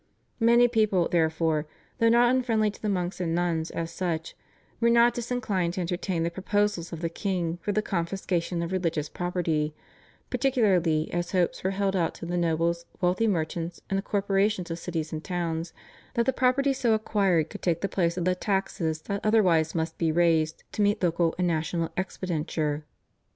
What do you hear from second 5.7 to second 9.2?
to entertain the proposals of the king for the confiscation of religious